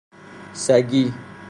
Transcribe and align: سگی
سگی 0.63 1.03